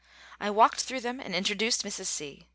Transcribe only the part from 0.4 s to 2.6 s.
walked through them and introduced Mrs. C.